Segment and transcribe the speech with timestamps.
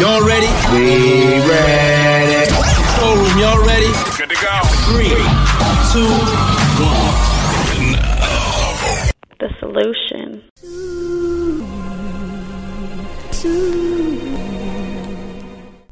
[0.00, 0.46] Y'all ready?
[0.72, 2.50] We ready.
[2.96, 3.92] Showroom, y'all ready?
[4.16, 4.60] Good to go.
[4.88, 5.10] Three,
[5.92, 6.08] two,
[6.80, 8.00] one.
[9.40, 10.42] The solution.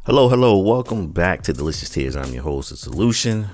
[0.07, 2.17] Hello, hello, welcome back to Delicious Tears.
[2.17, 3.47] I'm your host, The Solution.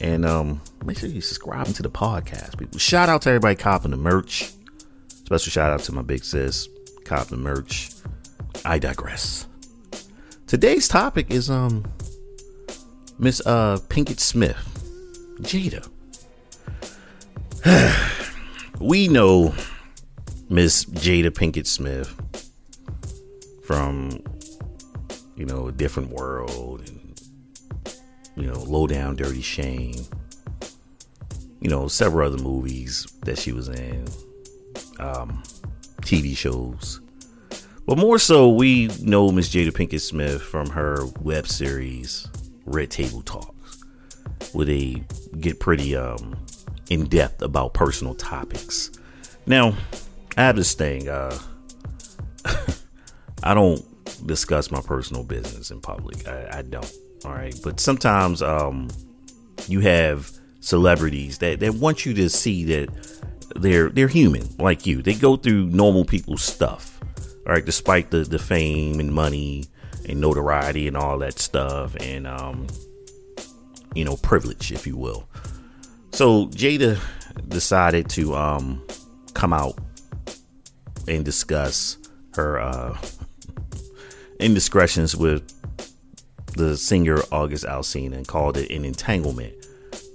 [0.00, 2.56] And um, make sure you subscribe to the podcast.
[2.56, 4.50] People, shout out to everybody copping the merch.
[5.08, 6.70] Special shout out to my big sis,
[7.04, 7.90] copping the merch.
[8.66, 9.46] I digress.
[10.48, 11.84] Today's topic is um
[13.16, 14.58] Miss uh Pinkett Smith,
[15.40, 15.88] Jada.
[18.80, 19.54] we know
[20.48, 22.12] Miss Jada Pinkett Smith
[23.64, 24.20] from
[25.36, 27.22] you know a different world and
[28.34, 29.94] you know low down dirty shame
[31.60, 34.04] you know several other movies that she was in
[34.98, 35.42] um
[36.02, 37.00] tv shows
[37.86, 42.28] but more so we know miss jada pinkett smith from her web series
[42.64, 43.82] red table talks
[44.52, 45.02] where they
[45.40, 46.36] get pretty um
[46.90, 48.90] in depth about personal topics
[49.46, 49.74] now
[50.36, 51.36] i have this thing uh
[53.42, 53.82] I don't
[54.26, 56.26] discuss my personal business in public.
[56.26, 56.90] I, I don't.
[57.24, 57.54] All right.
[57.62, 58.88] But sometimes um,
[59.68, 63.20] you have celebrities that, that want you to see that
[63.54, 65.02] they're they're human like you.
[65.02, 66.95] They go through normal people's stuff.
[67.46, 69.66] All right, despite the, the fame and money
[70.08, 72.66] and notoriety and all that stuff and um,
[73.94, 75.28] you know, privilege, if you will.
[76.12, 76.98] So Jada
[77.48, 78.82] decided to um
[79.34, 79.78] come out
[81.06, 81.98] and discuss
[82.34, 82.98] her uh
[84.40, 85.52] indiscretions with
[86.56, 89.54] the singer August Alsina and called it an entanglement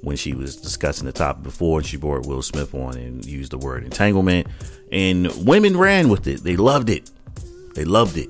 [0.02, 3.52] when she was discussing the topic before and she brought Will Smith on and used
[3.52, 4.48] the word entanglement
[4.92, 6.44] and women ran with it.
[6.44, 7.10] They loved it.
[7.74, 8.30] They loved it.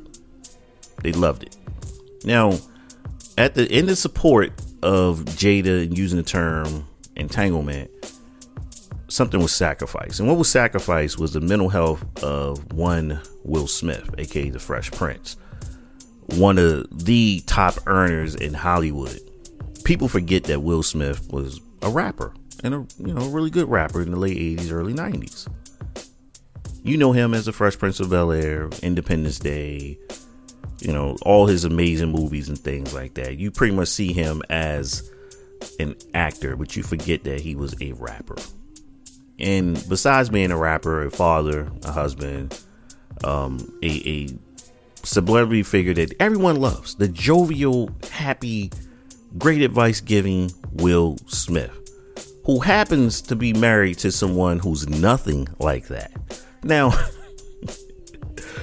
[1.03, 1.57] They loved it.
[2.23, 2.57] Now,
[3.37, 4.51] at the in the support
[4.83, 7.89] of Jada and using the term entanglement,
[9.07, 10.19] something was sacrificed.
[10.19, 14.91] And what was sacrificed was the mental health of one Will Smith, aka the Fresh
[14.91, 15.37] Prince
[16.37, 19.19] one of the top earners in Hollywood.
[19.83, 24.01] People forget that Will Smith was a rapper and a you know really good rapper
[24.01, 25.47] in the late 80s, early 90s.
[26.83, 29.99] You know him as the Fresh Prince of Bel Air, Independence Day,
[30.79, 33.37] you know, all his amazing movies and things like that.
[33.37, 35.11] You pretty much see him as
[35.79, 38.35] an actor, but you forget that he was a rapper.
[39.37, 42.59] And besides being a rapper, a father, a husband,
[43.23, 44.29] um, a, a
[45.05, 48.71] celebrity figure that everyone loves the jovial, happy,
[49.37, 51.77] great advice giving Will Smith,
[52.45, 56.11] who happens to be married to someone who's nothing like that.
[56.63, 56.91] Now,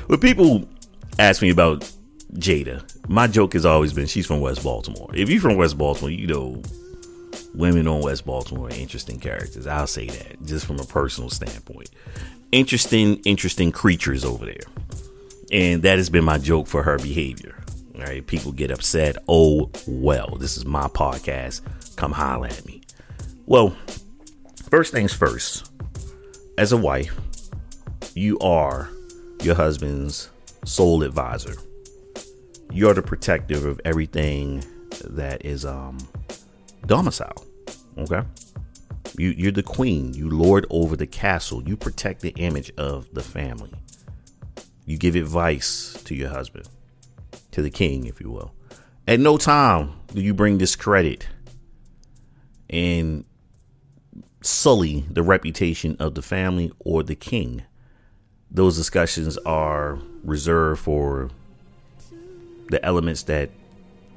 [0.07, 0.69] when people
[1.19, 1.81] ask me about
[2.35, 5.11] Jada, my joke has always been she's from West Baltimore.
[5.15, 6.63] If you're from West Baltimore, you know
[7.55, 9.67] women on West Baltimore are interesting characters.
[9.67, 11.91] I'll say that just from a personal standpoint.
[12.53, 14.61] Interesting, interesting creatures over there.
[15.51, 17.59] And that has been my joke for her behavior.
[17.97, 18.25] All right.
[18.27, 19.17] People get upset.
[19.29, 21.63] Oh, well, this is my podcast.
[21.97, 22.83] Come holler at me.
[23.47, 23.77] Well,
[24.71, 25.73] first things first,
[26.59, 27.19] as a wife,
[28.19, 28.91] you are
[29.43, 30.31] your husband's
[30.65, 31.55] sole advisor.
[32.73, 34.65] You're the protector of everything
[35.05, 35.99] that is um
[36.87, 37.45] domicile.
[37.97, 38.23] Okay.
[39.17, 40.15] You you're the queen.
[40.15, 41.63] You lord over the castle.
[41.67, 43.73] You protect the image of the family.
[44.85, 46.69] You give advice to your husband,
[47.53, 48.53] to the king, if you will.
[49.07, 51.29] At no time do you bring discredit
[52.69, 53.25] and
[54.43, 57.63] sully the reputation of the family or the king.
[58.51, 61.31] Those discussions are reserved for
[62.71, 63.51] the elements that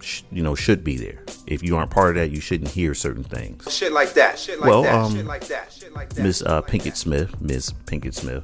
[0.02, 1.22] sh- you know should be there.
[1.47, 3.72] If you aren't part of that, you shouldn't hear certain things.
[3.74, 4.40] Shit like that.
[4.40, 4.94] Shit like Well, that.
[4.96, 5.72] um, shit like that.
[5.72, 6.24] Shit like that.
[6.24, 8.44] Miss uh, Pinkett Smith, Miss Pinkett Smith,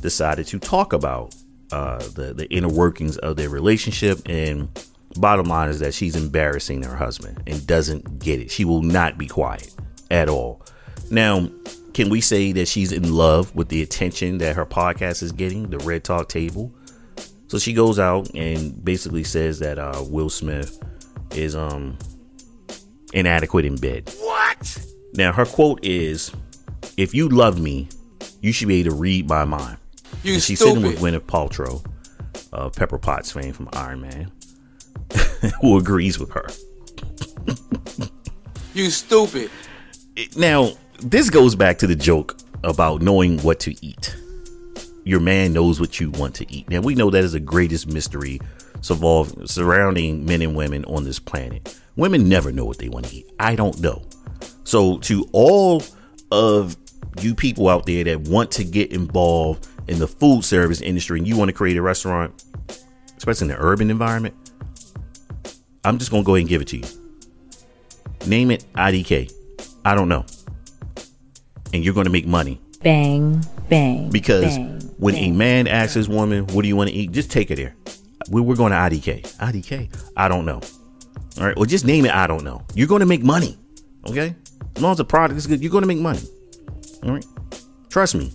[0.00, 1.34] decided to talk about
[1.72, 4.20] uh, the the inner workings of their relationship.
[4.26, 4.68] And
[5.16, 8.50] bottom line is that she's embarrassing her husband and doesn't get it.
[8.50, 9.72] She will not be quiet
[10.10, 10.62] at all.
[11.10, 11.48] Now,
[11.98, 15.68] can we say that she's in love with the attention that her podcast is getting,
[15.68, 16.72] the Red Talk Table?
[17.48, 20.80] So she goes out and basically says that uh, Will Smith
[21.32, 21.98] is um
[23.12, 24.14] inadequate in bed.
[24.20, 24.86] What?
[25.14, 26.30] Now her quote is,
[26.96, 27.88] "If you love me,
[28.42, 29.78] you should be able to read my mind."
[30.22, 30.74] You And she's stupid.
[30.74, 31.84] sitting with Gwyneth Paltrow,
[32.52, 34.30] uh, Pepper Potts fame from Iron Man,
[35.62, 36.46] who agrees with her.
[38.72, 39.50] You stupid.
[40.36, 44.16] Now, this goes back to the joke about knowing what to eat.
[45.04, 46.68] Your man knows what you want to eat.
[46.68, 48.40] Now, we know that is the greatest mystery
[48.82, 51.78] surrounding men and women on this planet.
[51.96, 53.30] Women never know what they want to eat.
[53.40, 54.04] I don't know.
[54.64, 55.82] So, to all
[56.30, 56.76] of
[57.20, 61.26] you people out there that want to get involved in the food service industry and
[61.26, 62.44] you want to create a restaurant,
[63.16, 64.34] especially in the urban environment,
[65.84, 66.84] I'm just going to go ahead and give it to you.
[68.26, 69.32] Name it IDK.
[69.84, 70.26] I don't know.
[71.72, 72.60] And you're going to make money.
[72.82, 74.08] Bang, bang.
[74.10, 75.32] Because bang, when bang.
[75.32, 77.12] a man asks his woman, What do you want to eat?
[77.12, 77.74] Just take her there.
[78.30, 79.22] We- We're going to IDK.
[79.38, 79.90] IDK?
[80.16, 80.60] I don't know.
[81.38, 81.56] All right.
[81.56, 82.12] Well, just name it.
[82.14, 82.62] I don't know.
[82.74, 83.58] You're going to make money.
[84.06, 84.34] Okay.
[84.76, 86.20] As long as the product is good, you're going to make money.
[87.02, 87.26] All right.
[87.90, 88.32] Trust me.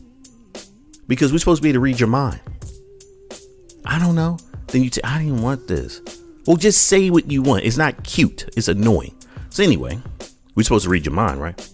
[1.07, 2.39] Because we're supposed to be able to read your mind.
[3.85, 4.37] I don't know.
[4.67, 6.01] Then you say, I didn't want this.
[6.47, 7.63] Well, just say what you want.
[7.65, 8.49] It's not cute.
[8.57, 9.13] It's annoying.
[9.49, 9.99] So anyway,
[10.55, 11.69] we're supposed to read your mind, right?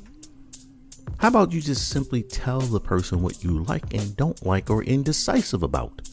[1.20, 4.84] How about you just simply tell the person what you like and don't like or
[4.84, 6.08] indecisive about?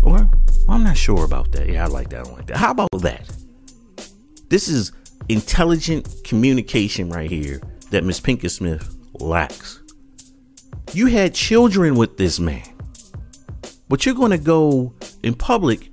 [0.00, 0.30] Or well,
[0.66, 1.68] I'm not sure about that.
[1.68, 2.20] Yeah, I like that.
[2.20, 2.56] I don't like that.
[2.56, 3.30] How about that?
[4.48, 4.92] This is
[5.28, 7.60] intelligent communication right here
[7.90, 9.82] that Miss Pinkett Smith lacks.
[10.94, 12.64] You had children with this man,
[13.90, 15.90] but you're going to go in public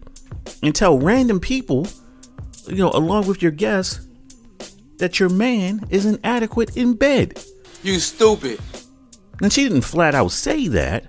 [0.64, 1.86] and tell random people,
[2.66, 4.08] you know, along with your guests,
[5.00, 7.44] that your man is inadequate in bed.
[7.84, 8.60] You stupid.
[9.42, 11.06] And she didn't flat out say that,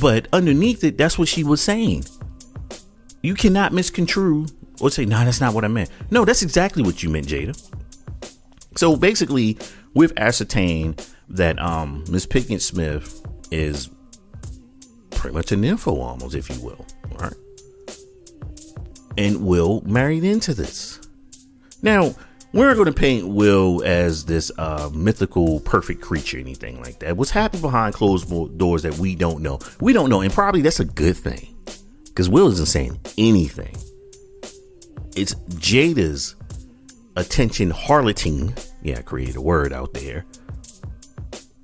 [0.00, 2.04] but underneath it, that's what she was saying.
[3.22, 4.46] You cannot misconstrue
[4.80, 5.90] or say, nah, that's not what I meant.
[6.10, 7.56] No, that's exactly what you meant, Jada.
[8.76, 9.56] So basically,
[9.94, 13.90] we've ascertained that um Miss Pinkett Smith is
[15.10, 16.86] pretty much an info almost, if you will.
[17.12, 17.34] All right.
[19.16, 21.00] And Will married into this.
[21.82, 22.14] Now,
[22.52, 27.16] we're going to paint Will as this uh, mythical, perfect creature, anything like that.
[27.16, 28.28] What's happened behind closed
[28.58, 29.58] doors that we don't know?
[29.80, 31.54] We don't know, and probably that's a good thing
[32.06, 33.76] because Will isn't saying anything.
[35.16, 36.36] It's Jada's
[37.16, 38.54] attention harloting.
[38.82, 40.24] Yeah, I created a word out there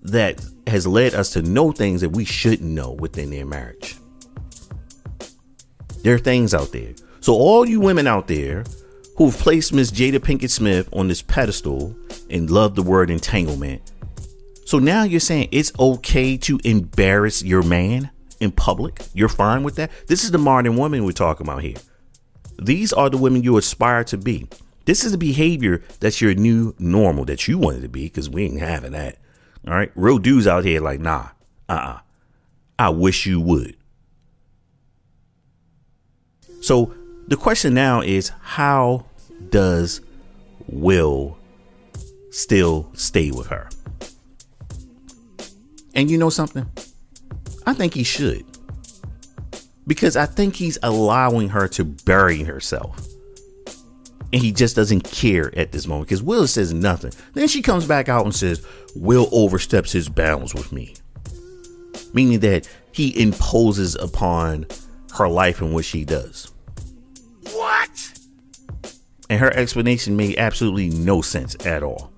[0.02, 3.96] that has led us to know things that we shouldn't know within their marriage.
[6.02, 6.94] There are things out there.
[7.20, 8.64] So, all you women out there
[9.16, 11.94] who've placed Miss Jada Pinkett Smith on this pedestal
[12.30, 13.92] and love the word entanglement.
[14.64, 18.10] So now you're saying it's okay to embarrass your man
[18.42, 19.00] in public?
[19.14, 19.90] You're fine with that?
[20.08, 21.76] This is the modern woman we're talking about here.
[22.60, 24.48] These are the women you aspire to be.
[24.84, 28.44] This is the behavior that's your new normal that you wanted to be because we
[28.44, 29.16] ain't having that.
[29.66, 29.92] All right.
[29.94, 31.28] Real dudes out here like, nah,
[31.68, 31.98] uh uh
[32.78, 33.76] I wish you would.
[36.60, 36.94] So
[37.28, 39.06] the question now is how
[39.50, 40.00] does
[40.68, 41.38] Will
[42.30, 43.68] still stay with her?
[45.94, 46.70] And you know something?
[47.66, 48.44] I think he should.
[49.86, 53.06] Because I think he's allowing her to bury herself.
[54.32, 57.12] And he just doesn't care at this moment because Will says nothing.
[57.34, 58.64] Then she comes back out and says,
[58.96, 60.94] Will oversteps his bounds with me.
[62.14, 64.66] Meaning that he imposes upon
[65.16, 66.51] her life and what she does.
[69.32, 72.12] And her explanation made absolutely no sense at all.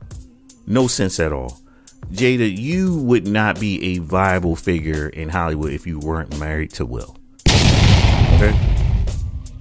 [0.66, 1.60] No sense at all.
[2.10, 6.84] Jada, you would not be a viable figure in Hollywood if you weren't married to
[6.84, 7.16] Will.
[7.46, 8.52] Okay?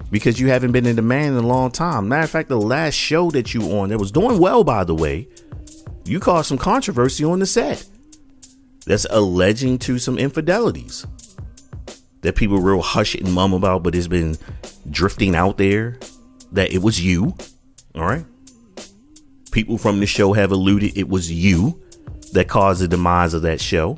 [0.09, 2.07] Because you haven't been in demand in a long time.
[2.07, 4.95] Matter of fact, the last show that you on that was doing well, by the
[4.95, 5.27] way,
[6.05, 7.85] you caused some controversy on the set.
[8.87, 11.05] That's alleging to some infidelities
[12.21, 14.39] that people real hush and mum about, but it's been
[14.89, 15.99] drifting out there
[16.53, 17.35] that it was you.
[17.95, 18.25] All right.
[19.51, 21.81] People from the show have alluded it was you
[22.31, 23.97] that caused the demise of that show.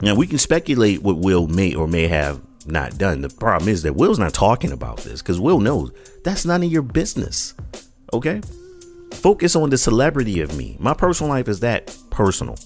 [0.00, 3.22] Now we can speculate what Will may or may have not done.
[3.22, 5.92] The problem is that Will's not talking about this because Will knows
[6.24, 7.54] that's none of your business.
[8.12, 8.40] Okay?
[9.12, 10.76] Focus on the celebrity of me.
[10.80, 12.58] My personal life is that personal.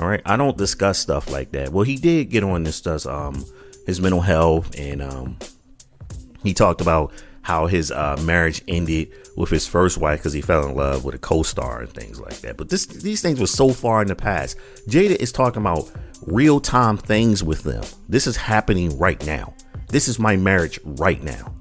[0.00, 0.20] All right.
[0.26, 1.70] I don't discuss stuff like that.
[1.70, 3.44] Well, he did get on this stuff, um,
[3.86, 5.38] his mental health, and um,
[6.46, 7.12] he talked about
[7.42, 11.14] how his uh, marriage ended with his first wife because he fell in love with
[11.14, 12.56] a co-star and things like that.
[12.56, 14.56] But this, these things were so far in the past.
[14.88, 15.88] Jada is talking about
[16.26, 17.84] real time things with them.
[18.08, 19.54] This is happening right now.
[19.88, 21.54] This is my marriage right now.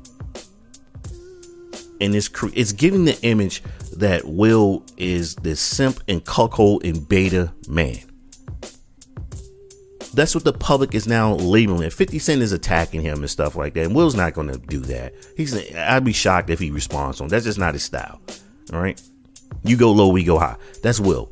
[2.01, 3.63] And it's it's giving the image
[3.95, 7.99] that Will is this simp and cuckold and beta man.
[10.15, 11.93] That's what the public is now labeling it.
[11.93, 13.85] 50 Cent is attacking him and stuff like that.
[13.85, 15.13] And Will's not going to do that.
[15.37, 17.27] He's I'd be shocked if he responds on.
[17.27, 18.21] That's just not his style.
[18.73, 18.99] All right.
[19.63, 20.55] You go low, we go high.
[20.81, 21.31] That's Will.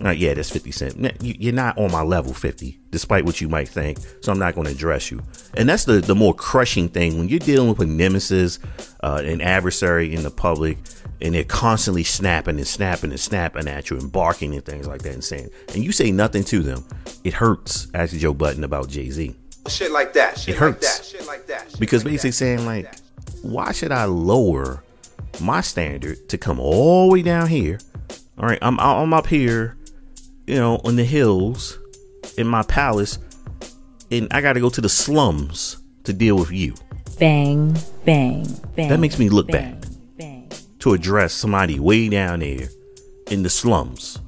[0.00, 1.22] Yeah, that's 50 Cent.
[1.22, 3.98] You- You're not on my level 50, despite what you might think.
[4.22, 5.22] So I'm not going to address you.
[5.56, 8.58] And that's the, the more crushing thing when you're dealing with a nemesis,
[9.02, 10.78] uh, an adversary in the public,
[11.20, 15.02] and they're constantly snapping and snapping and snapping at you and barking and things like
[15.02, 16.84] that and saying, and you say nothing to them.
[17.24, 19.34] It hurts, as Joe Budden about Jay Z.
[19.68, 20.38] Shit like that.
[20.38, 20.98] Shit It like hurts.
[20.98, 21.04] that.
[21.06, 21.70] Shit like that.
[21.70, 23.00] shit Because like basically that, saying, like, that.
[23.42, 24.82] why should I lower
[25.40, 27.78] my standard to come all the way down here?
[28.38, 29.76] All right, I'm I'm up here,
[30.46, 31.78] you know, on the hills
[32.36, 33.18] in my palace,
[34.10, 36.74] and I got to go to the slums to deal with you
[37.18, 38.44] Bang, bang,
[38.74, 38.88] bang.
[38.88, 39.93] That makes me look bang, bad.
[40.84, 42.68] To address somebody way down there
[43.30, 44.18] in the slums.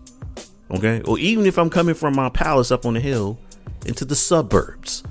[0.71, 3.39] Okay, or even if I'm coming from my palace up on the hill
[3.85, 5.03] into the suburbs.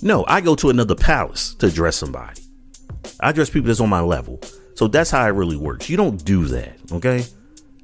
[0.00, 2.40] No, I go to another palace to address somebody.
[3.20, 4.40] I address people that's on my level.
[4.74, 5.90] So that's how it really works.
[5.90, 7.26] You don't do that, okay?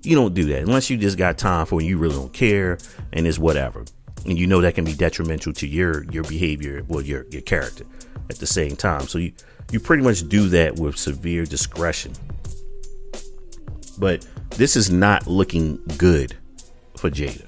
[0.02, 2.78] You don't do that unless you just got time for it you really don't care
[3.12, 3.85] and it's whatever.
[4.25, 7.85] And you know that can be detrimental to your your behavior, well your your character
[8.31, 9.07] at the same time.
[9.07, 9.33] So you
[9.71, 12.14] you pretty much do that with severe discretion.
[14.03, 16.35] But this is not looking good
[16.97, 17.47] for Jada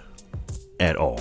[0.79, 1.21] at all.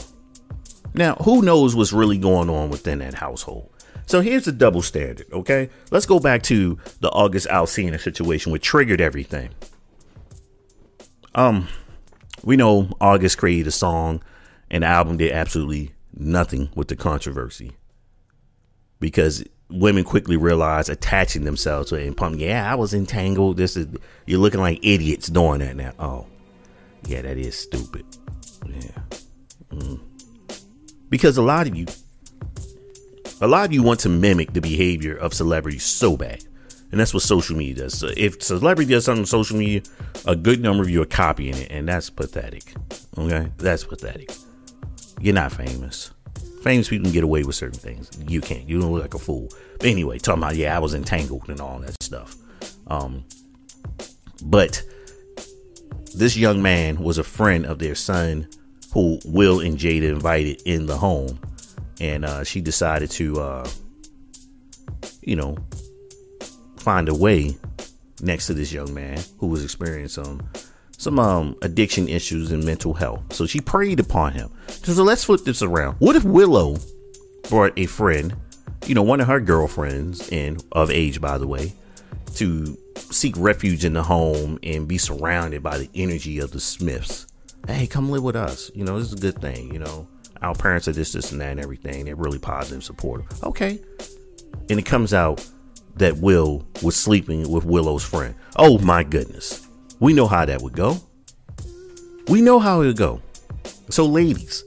[0.93, 3.71] Now, who knows what's really going on within that household?
[4.05, 5.71] So here's the double standard, okay?
[5.89, 9.49] Let's go back to the August Alsina situation, which triggered everything.
[11.33, 11.67] Um,
[12.43, 14.21] we know August created a song,
[14.69, 17.71] and the album did absolutely nothing with the controversy
[18.99, 22.41] because women quickly realize attaching themselves to it and pumping.
[22.41, 23.57] Yeah, I was entangled.
[23.57, 23.87] This is
[24.25, 25.93] you're looking like idiots doing that now.
[25.99, 26.27] Oh,
[27.05, 28.05] yeah, that is stupid.
[28.67, 29.01] Yeah,
[29.71, 29.99] Mm.
[31.09, 31.85] because a lot of you,
[33.41, 36.43] a lot of you want to mimic the behavior of celebrities so bad.
[36.91, 37.97] And that's what social media does.
[37.97, 39.81] So if celebrity does something on social media,
[40.27, 42.71] a good number of you are copying it, and that's pathetic.
[43.17, 44.31] Okay, that's pathetic.
[45.19, 46.11] You're not famous.
[46.63, 48.09] Famous people can get away with certain things.
[48.25, 48.67] You can't.
[48.67, 49.49] You don't look like a fool.
[49.79, 52.37] But anyway, talking about yeah, I was entangled and all that stuff.
[52.87, 53.25] Um,
[54.45, 54.81] but
[56.15, 58.47] this young man was a friend of their son,
[58.93, 61.39] who Will and Jada invited in the home,
[61.99, 63.69] and uh, she decided to, uh,
[65.21, 65.57] you know,
[66.77, 67.57] find a way
[68.21, 70.49] next to this young man who was experiencing some
[71.03, 73.33] some um addiction issues and mental health.
[73.33, 74.49] So she preyed upon him.
[74.67, 75.95] So let's flip this around.
[75.99, 76.77] What if Willow
[77.49, 78.35] brought a friend,
[78.85, 81.73] you know, one of her girlfriends, and of age by the way,
[82.35, 87.27] to seek refuge in the home and be surrounded by the energy of the Smiths.
[87.67, 88.71] Hey, come live with us.
[88.73, 89.73] You know, this is a good thing.
[89.73, 90.07] You know,
[90.41, 92.05] our parents are this, this, and that, and everything.
[92.05, 93.43] They're really positive, supportive.
[93.43, 93.79] Okay.
[94.69, 95.45] And it comes out
[95.95, 98.35] that Will was sleeping with Willow's friend.
[98.55, 99.62] Oh my goodness.
[100.03, 100.97] We know how that would go.
[102.27, 103.21] We know how it would go.
[103.89, 104.65] So, ladies,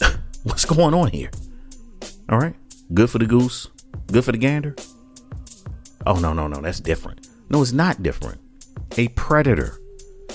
[0.42, 1.30] what's going on here?
[2.28, 2.56] All right.
[2.92, 3.68] Good for the goose,
[4.08, 4.74] good for the gander.
[6.08, 6.60] Oh, no, no, no.
[6.60, 7.28] That's different.
[7.50, 8.40] No, it's not different.
[8.98, 9.78] A predator.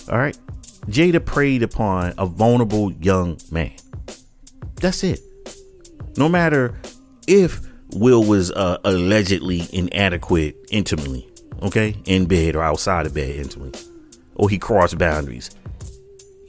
[0.10, 0.40] All right.
[0.88, 3.74] Jada preyed upon a vulnerable young man.
[4.76, 5.20] That's it.
[6.16, 6.80] No matter
[7.28, 11.31] if Will was uh, allegedly inadequate intimately,
[11.62, 13.80] okay, in bed or outside of bed intimately,
[14.36, 15.50] or he crossed boundaries,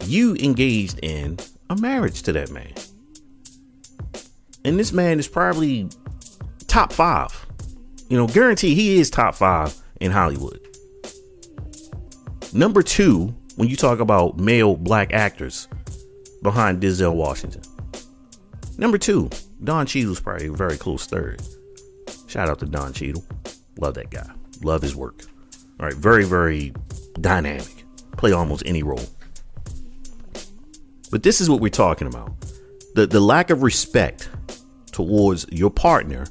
[0.05, 1.39] you engaged in
[1.71, 2.73] a marriage to that man.
[4.65, 5.89] And this man is probably
[6.67, 7.47] top five.
[8.09, 10.61] You know, guarantee he is top five in Hollywood.
[12.53, 15.69] Number two, when you talk about male black actors
[16.43, 17.63] behind Denzel Washington.
[18.79, 19.31] Number two,
[19.63, 21.41] Don Cheadle's probably a very close third.
[22.27, 23.25] Shout out to Don Cheadle.
[23.79, 24.29] Love that guy.
[24.65, 25.23] Love his work.
[25.81, 26.73] All right, very, very
[27.21, 27.85] dynamic.
[28.17, 29.05] Play almost any role.
[31.11, 32.33] But this is what we're talking about.
[32.95, 34.29] The the lack of respect
[34.93, 36.27] towards your partner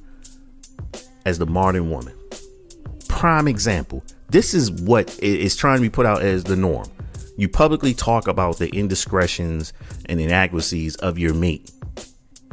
[1.25, 2.13] as the modern woman.
[3.07, 4.03] Prime example.
[4.29, 6.87] This is what i- trying to be put out as the norm.
[7.37, 9.73] You publicly talk about the indiscretions
[10.05, 11.71] and inadequacies of your mate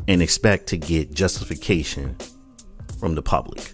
[0.06, 2.16] and expect to get justification
[2.98, 3.72] from the public.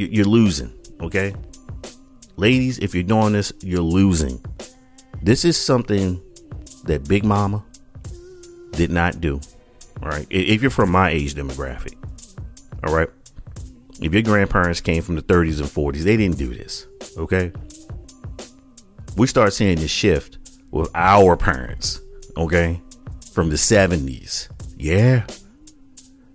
[0.00, 1.34] You- You're losing, okay?
[2.36, 4.42] Ladies, if you're doing this, you're losing.
[5.22, 6.18] This is something
[6.84, 7.62] that Big Mama
[8.72, 9.40] did not do.
[10.02, 10.26] All right.
[10.30, 11.96] If you're from my age demographic,
[12.82, 13.10] all right.
[14.00, 16.86] If your grandparents came from the 30s and 40s, they didn't do this.
[17.18, 17.52] Okay.
[19.18, 20.38] We start seeing the shift
[20.70, 22.00] with our parents.
[22.38, 22.80] Okay.
[23.34, 24.48] From the 70s.
[24.78, 25.26] Yeah.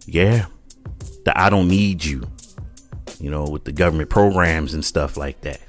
[0.06, 0.46] Yeah.
[1.26, 2.22] The I don't need you.
[3.25, 5.60] You know, with the government programs and stuff like that.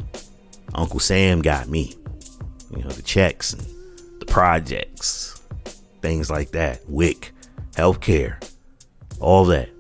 [0.74, 1.94] Uncle Sam got me.
[2.70, 3.66] You know, the checks and
[4.20, 5.40] the projects,
[6.02, 7.32] things like that, WIC,
[7.72, 8.46] healthcare,
[9.20, 9.70] all that.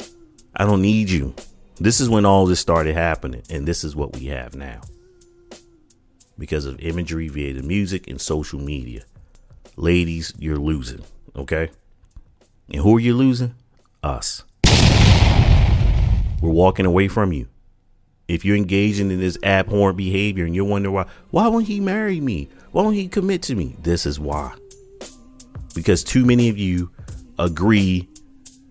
[0.54, 1.34] I don't need you.
[1.78, 4.80] This is when all this started happening, and this is what we have now.
[6.38, 9.04] Because of imagery via the music and social media.
[9.76, 11.04] Ladies, you're losing,
[11.36, 11.68] okay?
[12.72, 13.54] And who are you losing?
[14.02, 14.44] Us.
[16.40, 17.48] We're walking away from you.
[18.28, 22.20] If you're engaging in this abhorrent behavior and you're wondering why, why won't he marry
[22.20, 22.48] me?
[22.72, 23.76] Why won't he commit to me?
[23.80, 24.52] This is why.
[25.74, 26.90] Because too many of you
[27.38, 28.08] agree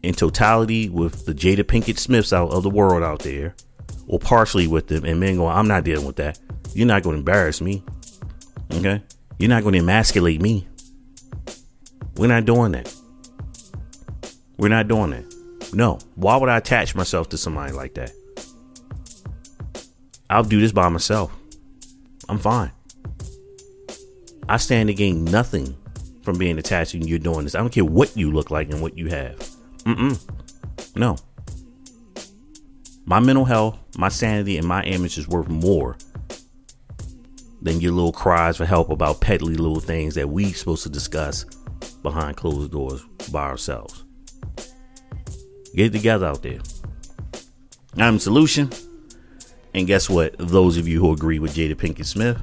[0.04, 3.56] in totality with the Jada Pinkett Smiths out of the world out there,
[4.08, 6.38] or partially with them, and men going, I'm not dealing with that.
[6.74, 7.84] You're not going to embarrass me.
[8.74, 9.02] Okay?
[9.40, 10.68] You're not going to emasculate me.
[12.18, 12.94] We're not doing that.
[14.58, 15.74] We're not doing that.
[15.74, 16.00] No.
[16.16, 18.12] Why would I attach myself to somebody like that?
[20.30, 21.36] I'll do this by myself.
[22.28, 22.72] I'm fine.
[24.48, 25.76] I stand to gain nothing
[26.24, 27.56] from being attached and you're doing this.
[27.56, 29.38] I don't care what you look like and what you have.
[29.84, 30.20] Mm-mm.
[30.96, 31.18] No.
[33.06, 35.98] My mental health, my sanity, and my image is worth more
[37.62, 41.46] than your little cries for help about petty little things that we're supposed to discuss
[42.02, 44.04] behind closed doors by ourselves.
[45.76, 46.60] Get it together out there.
[47.98, 48.70] I'm Solution.
[49.76, 50.38] And guess what?
[50.38, 52.42] Those of you who agree with Jada Pinkett Smith,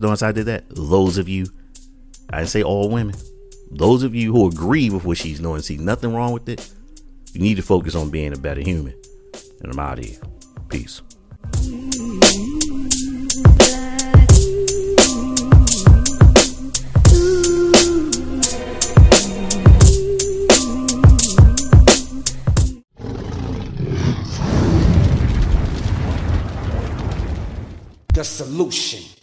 [0.00, 0.64] notice I did that.
[0.68, 1.46] Those of you,
[2.30, 3.14] I say all women.
[3.70, 6.68] Those of you who agree with what she's doing, see nothing wrong with it.
[7.32, 9.00] You need to focus on being a better human.
[9.62, 10.18] And I'm out of here.
[10.68, 11.00] Peace.
[28.18, 29.17] The solution.